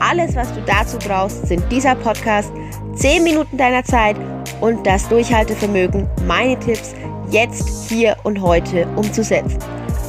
[0.00, 2.52] Alles, was du dazu brauchst, sind dieser Podcast,
[2.94, 4.16] 10 Minuten deiner Zeit
[4.60, 6.94] und das Durchhaltevermögen, meine Tipps
[7.30, 9.58] jetzt, hier und heute umzusetzen.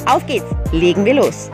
[0.06, 1.50] Auf geht's, legen wir los.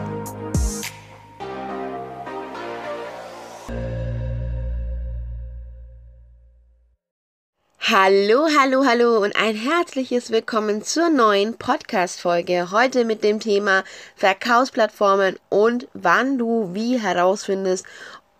[7.88, 12.72] Hallo, hallo, hallo und ein herzliches Willkommen zur neuen Podcast-Folge.
[12.72, 13.84] Heute mit dem Thema
[14.16, 17.86] Verkaufsplattformen und wann du wie herausfindest,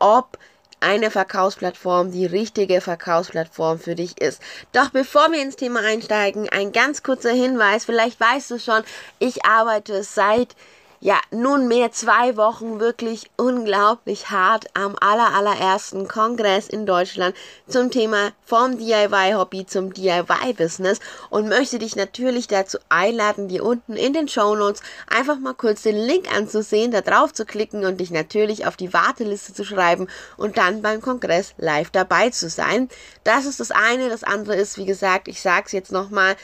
[0.06, 0.38] ob
[0.82, 4.40] eine Verkaufsplattform die richtige Verkaufsplattform für dich ist.
[4.72, 7.86] Doch bevor wir ins Thema einsteigen, ein ganz kurzer Hinweis.
[7.86, 8.84] Vielleicht weißt du schon,
[9.18, 10.56] ich arbeite seit
[11.06, 17.36] ja, nunmehr zwei Wochen wirklich unglaublich hart am aller, allerersten Kongress in Deutschland
[17.68, 24.14] zum Thema vom DIY-Hobby zum DIY-Business und möchte dich natürlich dazu einladen, dir unten in
[24.14, 28.10] den Show Notes einfach mal kurz den Link anzusehen, da drauf zu klicken und dich
[28.10, 32.90] natürlich auf die Warteliste zu schreiben und dann beim Kongress live dabei zu sein.
[33.24, 34.10] Das ist das eine.
[34.10, 36.36] Das andere ist, wie gesagt, ich sag's jetzt nochmal,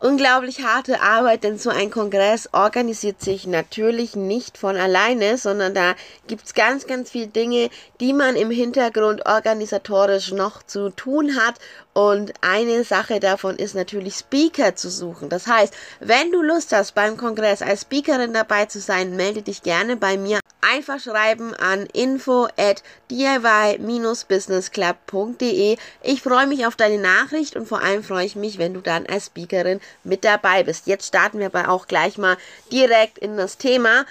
[0.00, 5.94] unglaublich harte Arbeit, denn so ein Kongress organisiert sich natürlich nicht von alleine, sondern da
[6.26, 11.56] gibt's ganz, ganz viele Dinge, die man im Hintergrund organisatorisch noch zu tun hat.
[11.94, 15.28] Und eine Sache davon ist natürlich Speaker zu suchen.
[15.28, 19.62] Das heißt, wenn du Lust hast, beim Kongress als Speakerin dabei zu sein, melde dich
[19.62, 20.38] gerne bei mir.
[20.60, 25.76] Einfach schreiben an info at diy-businessclub.de.
[26.02, 29.06] Ich freue mich auf deine Nachricht und vor allem freue ich mich, wenn du dann
[29.06, 30.88] als Speakerin mit dabei bist.
[30.88, 32.36] Jetzt starten wir aber auch gleich mal
[32.72, 34.04] direkt in das Thema.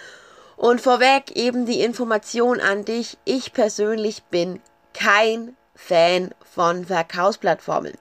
[0.55, 3.17] Und vorweg eben die Information an dich.
[3.25, 4.61] Ich persönlich bin
[4.93, 7.93] kein Fan von Verkaufsplattformen.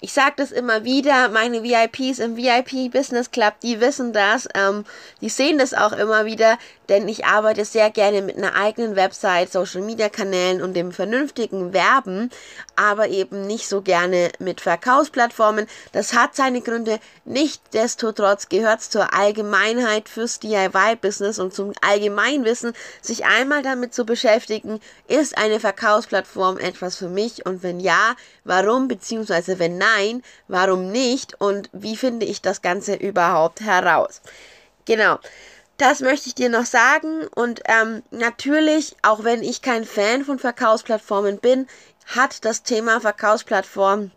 [0.00, 4.84] Ich sage das immer wieder, meine VIPs im VIP Business Club, die wissen das, ähm,
[5.20, 6.56] die sehen das auch immer wieder,
[6.88, 11.72] denn ich arbeite sehr gerne mit einer eigenen Website, Social Media Kanälen und dem vernünftigen
[11.72, 12.30] Werben,
[12.76, 15.66] aber eben nicht so gerne mit Verkaufsplattformen.
[15.92, 16.98] Das hat seine Gründe.
[17.24, 24.80] Nichtsdestotrotz gehört es zur Allgemeinheit fürs DIY-Business und zum Allgemeinwissen, sich einmal damit zu beschäftigen,
[25.08, 31.40] ist eine Verkaufsplattform etwas für mich und wenn ja, warum, beziehungsweise wenn nein, warum nicht
[31.40, 34.20] und wie finde ich das Ganze überhaupt heraus.
[34.84, 35.18] Genau.
[35.76, 37.26] Das möchte ich dir noch sagen.
[37.34, 41.66] Und ähm, natürlich, auch wenn ich kein Fan von Verkaufsplattformen bin,
[42.06, 44.10] hat das Thema Verkaufsplattform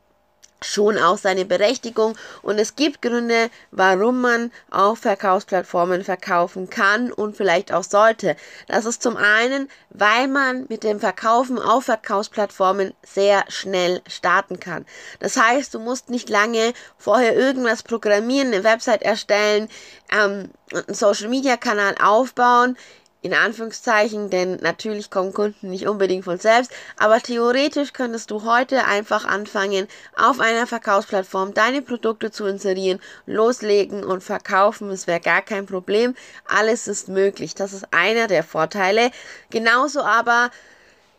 [0.61, 7.37] schon auch seine Berechtigung und es gibt Gründe, warum man auf Verkaufsplattformen verkaufen kann und
[7.37, 8.35] vielleicht auch sollte.
[8.67, 14.85] Das ist zum einen, weil man mit dem Verkaufen auf Verkaufsplattformen sehr schnell starten kann.
[15.19, 19.69] Das heißt, du musst nicht lange vorher irgendwas programmieren, eine Website erstellen,
[20.11, 22.77] ähm, einen Social Media Kanal aufbauen
[23.27, 28.85] in Anführungszeichen, denn natürlich kommen Kunden nicht unbedingt von selbst, aber theoretisch könntest du heute
[28.85, 34.89] einfach anfangen, auf einer Verkaufsplattform deine Produkte zu inserieren, loslegen und verkaufen.
[34.89, 36.15] Es wäre gar kein Problem.
[36.47, 37.53] Alles ist möglich.
[37.53, 39.11] Das ist einer der Vorteile.
[39.49, 40.49] Genauso aber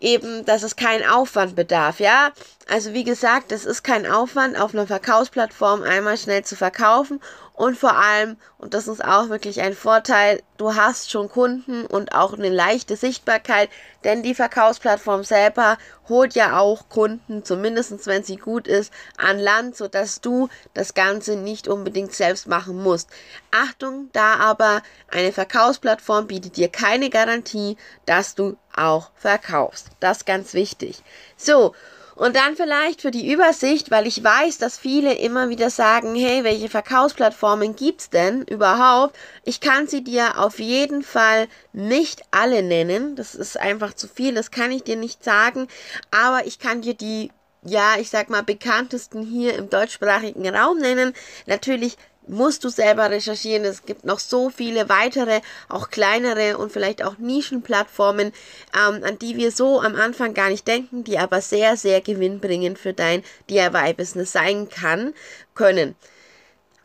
[0.00, 2.30] eben, dass es keinen Aufwand bedarf, ja.
[2.69, 7.20] Also wie gesagt, es ist kein Aufwand, auf einer Verkaufsplattform einmal schnell zu verkaufen
[7.58, 12.14] und vor allem, und das ist auch wirklich ein Vorteil, du hast schon Kunden und
[12.14, 13.69] auch eine leichte Sichtbarkeit,
[14.04, 15.76] denn die Verkaufsplattform selber
[16.08, 21.34] holt ja auch Kunden, zumindest wenn sie gut ist, an Land, sodass du das Ganze
[21.34, 23.10] nicht unbedingt selbst machen musst.
[23.50, 27.76] Achtung, da aber eine Verkaufsplattform bietet dir keine Garantie,
[28.06, 29.88] dass du auch verkaufst.
[29.99, 31.02] Das ist ganz wichtig.
[31.37, 31.75] So,
[32.19, 36.43] und dann vielleicht für die Übersicht, weil ich weiß, dass viele immer wieder sagen, hey,
[36.43, 39.17] welche Verkaufsplattformen gibt's denn überhaupt?
[39.44, 43.15] Ich kann sie dir auf jeden Fall nicht alle nennen.
[43.15, 45.69] Das ist einfach zu viel, das kann ich dir nicht sagen.
[46.11, 47.31] Aber ich kann dir die
[47.62, 51.12] ja, ich sag mal, bekanntesten hier im deutschsprachigen Raum nennen.
[51.47, 51.97] Natürlich
[52.28, 53.64] musst du selber recherchieren.
[53.64, 58.32] Es gibt noch so viele weitere, auch kleinere und vielleicht auch Nischenplattformen,
[58.75, 62.78] ähm, an die wir so am Anfang gar nicht denken, die aber sehr, sehr gewinnbringend
[62.78, 65.14] für dein DIY-Business sein kann,
[65.54, 65.96] können.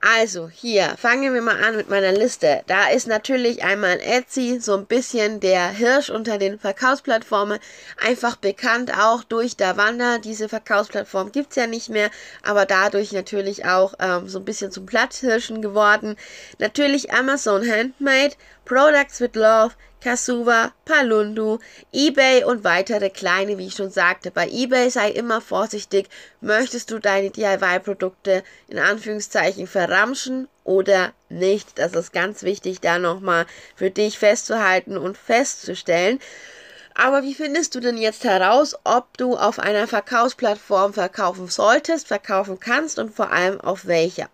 [0.05, 2.61] Also hier, fangen wir mal an mit meiner Liste.
[2.67, 7.57] Da ist natürlich einmal Etsy, so ein bisschen der Hirsch unter den Verkaufsplattformen.
[8.05, 10.17] Einfach bekannt auch durch Davanda.
[10.17, 12.11] Diese Verkaufsplattform gibt's ja nicht mehr,
[12.41, 16.17] aber dadurch natürlich auch ähm, so ein bisschen zum Platzhirschen geworden.
[16.59, 18.35] Natürlich Amazon Handmade,
[18.65, 19.71] Products with Love,
[20.03, 21.59] Kasuva, Palundu,
[21.93, 24.31] eBay und weitere kleine, wie ich schon sagte.
[24.31, 26.09] Bei eBay sei immer vorsichtig,
[26.41, 31.79] möchtest du deine DIY-Produkte in Anführungszeichen verramschen oder nicht.
[31.79, 33.45] Das ist ganz wichtig, da nochmal
[33.77, 36.19] für dich festzuhalten und festzustellen.
[36.95, 42.59] Aber wie findest du denn jetzt heraus, ob du auf einer Verkaufsplattform verkaufen solltest, verkaufen
[42.59, 44.29] kannst und vor allem auf welcher?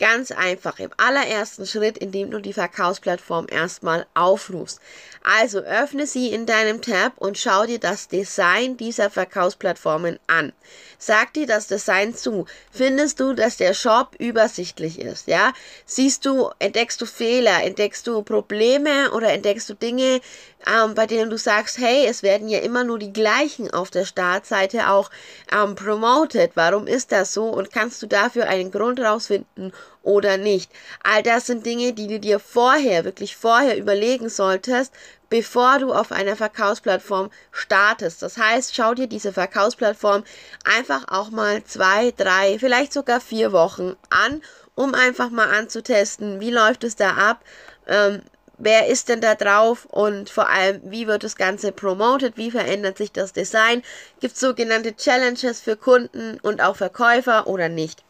[0.00, 4.80] Ganz einfach im allerersten Schritt, indem du die Verkaufsplattform erstmal aufrufst.
[5.22, 10.52] Also öffne sie in deinem Tab und schau dir das Design dieser Verkaufsplattformen an.
[10.98, 12.46] Sag dir das Design zu.
[12.72, 15.28] Findest du, dass der Shop übersichtlich ist?
[15.28, 15.52] Ja?
[15.86, 20.20] Siehst du, entdeckst du Fehler, entdeckst du Probleme oder entdeckst du Dinge,
[20.66, 24.04] ähm, bei denen du sagst, hey, es werden ja immer nur die gleichen auf der
[24.04, 25.10] Startseite auch
[25.52, 26.52] ähm, promoted.
[26.54, 27.48] Warum ist das so?
[27.48, 29.72] Und kannst du dafür einen Grund rausfinden
[30.02, 30.70] oder nicht?
[31.02, 34.92] All das sind Dinge, die du dir vorher, wirklich vorher überlegen solltest,
[35.30, 38.22] bevor du auf einer Verkaufsplattform startest.
[38.22, 40.24] Das heißt, schau dir diese Verkaufsplattform
[40.64, 44.42] einfach auch mal zwei, drei, vielleicht sogar vier Wochen an,
[44.74, 47.40] um einfach mal anzutesten, wie läuft es da ab.
[47.86, 48.22] Ähm,
[48.58, 52.98] wer ist denn da drauf und vor allem, wie wird das Ganze promoted, wie verändert
[52.98, 53.82] sich das Design,
[54.20, 58.04] gibt es sogenannte Challenges für Kunden und auch Verkäufer oder nicht.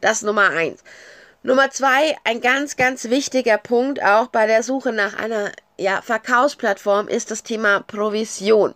[0.00, 0.84] Das Nummer eins.
[1.48, 7.08] Nummer zwei, ein ganz, ganz wichtiger Punkt auch bei der Suche nach einer ja, Verkaufsplattform
[7.08, 8.74] ist das Thema Provision.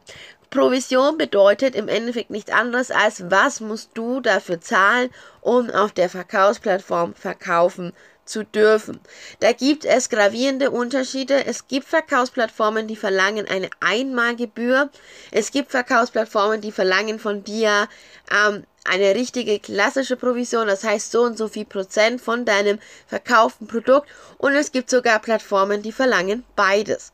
[0.49, 5.11] Provision bedeutet im Endeffekt nichts anderes als, was musst du dafür zahlen,
[5.43, 7.93] um auf der Verkaufsplattform verkaufen
[8.25, 9.01] zu dürfen.
[9.41, 11.45] Da gibt es gravierende Unterschiede.
[11.45, 14.89] Es gibt Verkaufsplattformen, die verlangen eine Einmalgebühr.
[15.31, 17.87] Es gibt Verkaufsplattformen, die verlangen von dir
[18.31, 23.67] ähm, eine richtige klassische Provision, das heißt so und so viel Prozent von deinem verkauften
[23.67, 24.09] Produkt.
[24.39, 27.13] Und es gibt sogar Plattformen, die verlangen beides.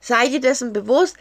[0.00, 1.16] Sei dir dessen bewusst,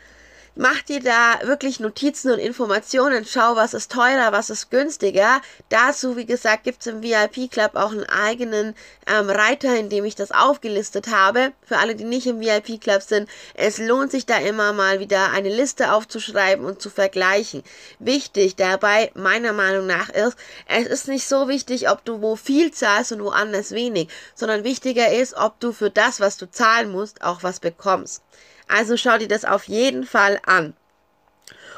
[0.62, 3.24] Mach dir da wirklich Notizen und Informationen.
[3.24, 5.42] Schau, was ist teurer, was ist günstiger.
[5.70, 8.76] Dazu, wie gesagt, gibt es im VIP Club auch einen eigenen
[9.08, 11.54] ähm, Reiter, in dem ich das aufgelistet habe.
[11.62, 15.32] Für alle, die nicht im VIP Club sind, es lohnt sich da immer mal wieder
[15.32, 17.64] eine Liste aufzuschreiben und zu vergleichen.
[18.00, 20.36] Wichtig dabei, meiner Meinung nach, ist,
[20.66, 25.10] es ist nicht so wichtig, ob du wo viel zahlst und woanders wenig, sondern wichtiger
[25.10, 28.24] ist, ob du für das, was du zahlen musst, auch was bekommst.
[28.70, 30.74] Also schau dir das auf jeden Fall an.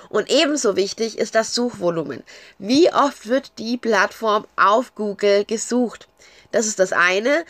[0.10, 2.22] Und ebenso wichtig ist das Suchvolumen.
[2.60, 6.10] Wie oft wird die Plattform auf Google gesucht?
[6.52, 7.46] Das ist das eine.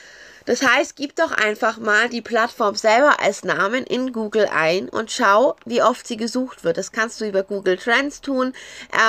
[0.46, 5.12] Das heißt, gib doch einfach mal die Plattform selber als Namen in Google ein und
[5.12, 6.78] schau, wie oft sie gesucht wird.
[6.78, 8.54] Das kannst du über Google Trends tun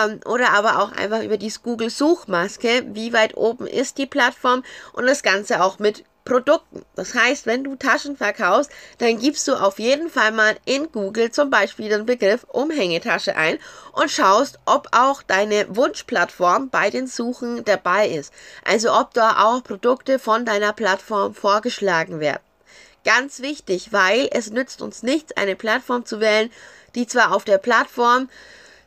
[0.05, 2.85] ähm, oder aber auch einfach über die Google Suchmaske.
[2.89, 4.63] Wie weit oben ist die Plattform
[4.93, 6.85] und das Ganze auch mit Produkten.
[6.95, 11.31] Das heißt, wenn du Taschen verkaufst, dann gibst du auf jeden Fall mal in Google
[11.33, 13.59] zum Beispiel den Begriff Umhängetasche ein
[13.93, 18.33] und schaust, ob auch deine Wunschplattform bei den Suchen dabei ist.
[18.65, 22.43] Also ob da auch Produkte von deiner Plattform vorgeschlagen werden.
[23.05, 26.51] Ganz wichtig, weil es nützt uns nichts, eine Plattform zu wählen,
[26.95, 28.29] die zwar auf der Plattform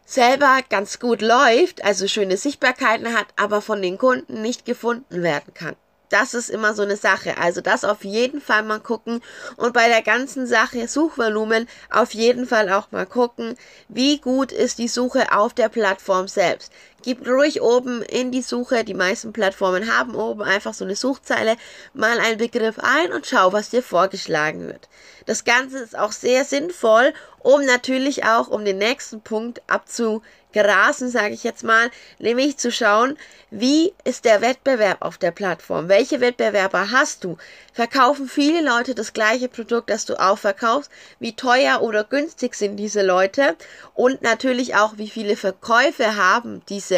[0.05, 5.53] selber ganz gut läuft, also schöne Sichtbarkeiten hat, aber von den Kunden nicht gefunden werden
[5.53, 5.75] kann
[6.09, 7.37] das ist immer so eine Sache.
[7.37, 9.21] Also das auf jeden Fall mal gucken
[9.57, 13.55] und bei der ganzen Sache Suchvolumen auf jeden Fall auch mal gucken,
[13.87, 16.71] wie gut ist die Suche auf der Plattform selbst.
[17.05, 21.55] Gib ruhig oben in die Suche, die meisten Plattformen haben oben einfach so eine Suchzeile,
[21.93, 24.89] mal einen Begriff ein und schau, was dir vorgeschlagen wird.
[25.27, 30.23] Das Ganze ist auch sehr sinnvoll, um natürlich auch um den nächsten Punkt abzu
[30.55, 33.17] gerasen, sage ich jetzt mal, nämlich zu schauen,
[33.51, 35.89] wie ist der Wettbewerb auf der Plattform?
[35.89, 37.37] Welche Wettbewerber hast du?
[37.73, 40.89] Verkaufen viele Leute das gleiche Produkt, das du auch verkaufst?
[41.19, 43.57] Wie teuer oder günstig sind diese Leute?
[43.93, 46.94] Und natürlich auch, wie viele Verkäufe haben diese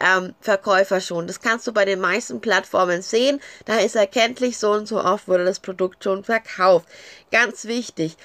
[0.00, 1.26] ähm, Verkäufer schon.
[1.26, 3.40] Das kannst du bei den meisten Plattformen sehen.
[3.66, 6.86] Da ist erkenntlich, so und so oft wurde das Produkt schon verkauft.
[7.30, 8.16] Ganz wichtig.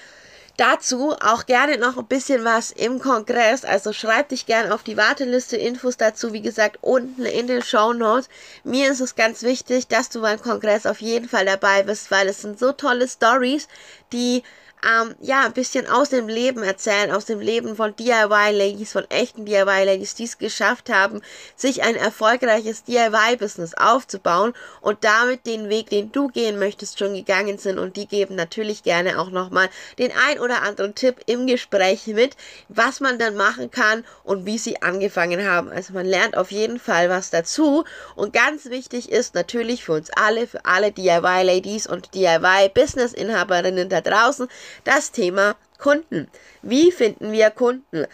[0.57, 3.63] Dazu auch gerne noch ein bisschen was im Kongress.
[3.63, 5.55] Also schreib dich gerne auf die Warteliste.
[5.55, 8.27] Infos dazu, wie gesagt, unten in den Show Notes.
[8.63, 12.27] Mir ist es ganz wichtig, dass du beim Kongress auf jeden Fall dabei bist, weil
[12.27, 13.67] es sind so tolle Stories,
[14.11, 14.41] die
[14.87, 19.45] ähm, ja, ein bisschen aus dem Leben erzählen, aus dem Leben von DIY-Ladies, von echten
[19.45, 21.21] DIY-Ladies, die es geschafft haben,
[21.55, 27.57] sich ein erfolgreiches DIY-Business aufzubauen und damit den Weg, den du gehen möchtest, schon gegangen
[27.57, 27.79] sind.
[27.79, 32.37] Und die geben natürlich gerne auch nochmal den ein oder anderen Tipp im Gespräch mit,
[32.69, 35.69] was man dann machen kann und wie sie angefangen haben.
[35.69, 37.83] Also man lernt auf jeden Fall was dazu.
[38.15, 44.47] Und ganz wichtig ist natürlich für uns alle, für alle DIY-Ladies und DIY-Business-Inhaberinnen da draußen,
[44.83, 46.27] das Thema Kunden.
[46.61, 48.05] Wie finden wir Kunden?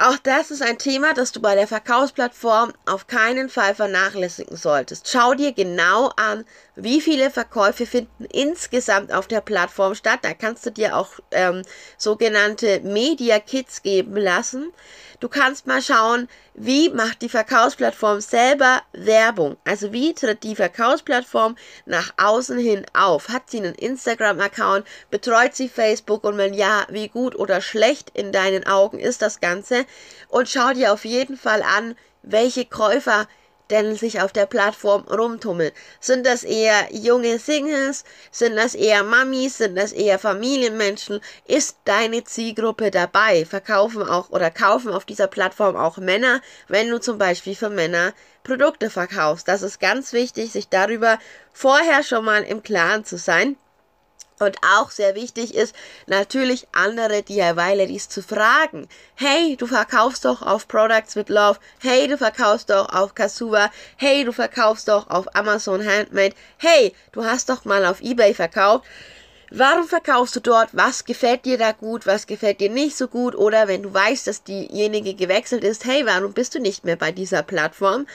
[0.00, 5.08] Auch das ist ein Thema, das du bei der Verkaufsplattform auf keinen Fall vernachlässigen solltest.
[5.08, 6.44] Schau dir genau an,
[6.76, 10.20] wie viele Verkäufe finden insgesamt auf der Plattform statt.
[10.22, 11.62] Da kannst du dir auch ähm,
[11.96, 14.72] sogenannte Media Kits geben lassen.
[15.18, 19.56] Du kannst mal schauen, wie macht die Verkaufsplattform selber Werbung?
[19.64, 23.28] Also wie tritt die Verkaufsplattform nach außen hin auf?
[23.28, 24.86] Hat sie einen Instagram-Account?
[25.10, 26.22] Betreut sie Facebook?
[26.22, 29.86] Und wenn ja, wie gut oder schlecht in deinen Augen ist das Ganze?
[30.28, 33.26] Und schau dir auf jeden Fall an, welche Käufer
[33.70, 35.72] denn sich auf der Plattform rumtummeln.
[36.00, 38.04] Sind das eher junge Singles?
[38.30, 39.58] Sind das eher Mamis?
[39.58, 41.20] Sind das eher Familienmenschen?
[41.46, 43.44] Ist deine Zielgruppe dabei?
[43.44, 48.14] Verkaufen auch oder kaufen auf dieser Plattform auch Männer, wenn du zum Beispiel für Männer
[48.42, 49.46] Produkte verkaufst.
[49.48, 51.18] Das ist ganz wichtig, sich darüber
[51.52, 53.56] vorher schon mal im Klaren zu sein.
[54.38, 55.74] Und auch sehr wichtig ist
[56.06, 58.88] natürlich andere DIY-Ladies zu fragen.
[59.14, 61.58] Hey, du verkaufst doch auf Products with Love.
[61.80, 63.70] Hey, du verkaufst doch auf Kasuba.
[63.96, 66.34] Hey, du verkaufst doch auf Amazon Handmade.
[66.58, 68.84] Hey, du hast doch mal auf eBay verkauft.
[69.50, 70.68] Warum verkaufst du dort?
[70.72, 72.06] Was gefällt dir da gut?
[72.06, 73.34] Was gefällt dir nicht so gut?
[73.34, 77.12] Oder wenn du weißt, dass diejenige gewechselt ist, hey, warum bist du nicht mehr bei
[77.12, 78.06] dieser Plattform?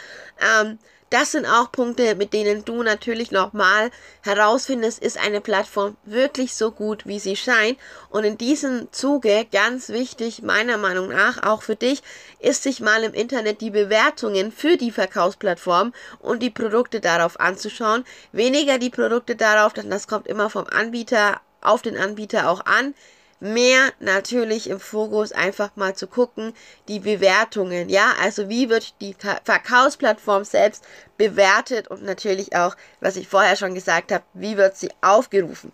[0.61, 0.77] Ähm,
[1.13, 3.91] das sind auch Punkte, mit denen du natürlich nochmal
[4.23, 7.77] herausfindest, ist eine Plattform wirklich so gut, wie sie scheint.
[8.09, 12.01] Und in diesem Zuge, ganz wichtig, meiner Meinung nach, auch für dich,
[12.39, 18.05] ist sich mal im Internet die Bewertungen für die Verkaufsplattform und die Produkte darauf anzuschauen.
[18.31, 22.95] Weniger die Produkte darauf, denn das kommt immer vom Anbieter auf den Anbieter auch an
[23.43, 26.53] mehr natürlich im Fokus einfach mal zu gucken,
[26.87, 30.85] die Bewertungen, ja, also wie wird die Verkaufsplattform selbst
[31.17, 35.73] bewertet und natürlich auch, was ich vorher schon gesagt habe, wie wird sie aufgerufen.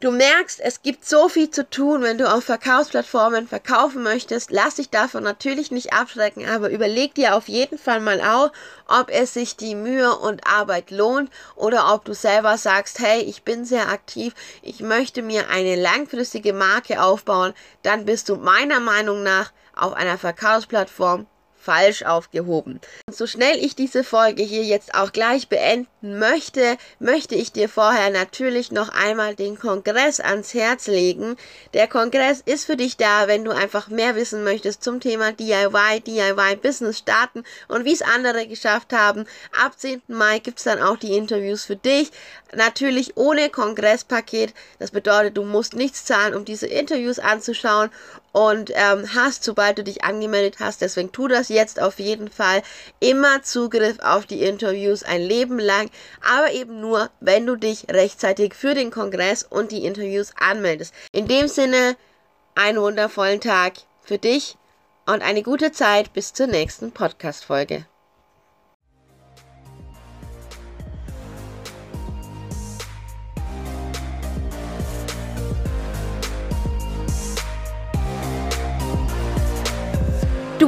[0.00, 4.50] Du merkst, es gibt so viel zu tun, wenn du auf Verkaufsplattformen verkaufen möchtest.
[4.50, 8.50] Lass dich davon natürlich nicht abschrecken, aber überleg dir auf jeden Fall mal auch,
[8.88, 13.42] ob es sich die Mühe und Arbeit lohnt oder ob du selber sagst, hey, ich
[13.42, 17.52] bin sehr aktiv, ich möchte mir eine langfristige Marke aufbauen,
[17.82, 21.26] dann bist du meiner Meinung nach auf einer Verkaufsplattform
[21.60, 22.80] falsch aufgehoben.
[23.06, 27.68] Und so schnell ich diese Folge hier jetzt auch gleich beenden möchte, möchte ich dir
[27.68, 31.36] vorher natürlich noch einmal den Kongress ans Herz legen.
[31.74, 36.00] Der Kongress ist für dich da, wenn du einfach mehr wissen möchtest zum Thema DIY,
[36.06, 39.26] DIY Business starten und wie es andere geschafft haben.
[39.62, 40.02] Ab 10.
[40.08, 42.10] Mai gibt's dann auch die Interviews für dich.
[42.54, 44.54] Natürlich ohne Kongresspaket.
[44.78, 47.90] Das bedeutet, du musst nichts zahlen, um diese Interviews anzuschauen
[48.32, 50.80] und ähm, hast, sobald du dich angemeldet hast.
[50.80, 52.62] Deswegen tu das jetzt auf jeden Fall.
[53.00, 55.90] Immer Zugriff auf die Interviews ein Leben lang,
[56.22, 60.94] aber eben nur, wenn du dich rechtzeitig für den Kongress und die Interviews anmeldest.
[61.12, 61.96] In dem Sinne,
[62.54, 64.56] einen wundervollen Tag für dich
[65.06, 67.86] und eine gute Zeit bis zur nächsten Podcast-Folge.